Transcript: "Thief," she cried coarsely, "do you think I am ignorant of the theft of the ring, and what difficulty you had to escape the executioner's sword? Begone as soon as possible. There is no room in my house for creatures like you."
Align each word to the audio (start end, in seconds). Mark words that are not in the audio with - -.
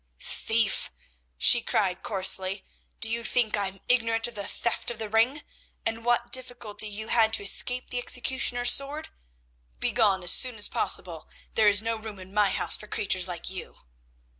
"Thief," 0.19 0.89
she 1.37 1.61
cried 1.61 2.01
coarsely, 2.01 2.65
"do 2.99 3.07
you 3.07 3.23
think 3.23 3.55
I 3.55 3.67
am 3.67 3.81
ignorant 3.87 4.27
of 4.27 4.33
the 4.33 4.47
theft 4.47 4.89
of 4.89 4.97
the 4.97 5.09
ring, 5.11 5.43
and 5.85 6.03
what 6.03 6.31
difficulty 6.31 6.87
you 6.87 7.09
had 7.09 7.33
to 7.33 7.43
escape 7.43 7.91
the 7.91 7.99
executioner's 7.99 8.71
sword? 8.71 9.09
Begone 9.79 10.23
as 10.23 10.31
soon 10.31 10.55
as 10.55 10.67
possible. 10.67 11.29
There 11.53 11.69
is 11.69 11.83
no 11.83 11.97
room 11.97 12.17
in 12.17 12.33
my 12.33 12.49
house 12.49 12.75
for 12.77 12.87
creatures 12.87 13.27
like 13.27 13.51
you." 13.51 13.81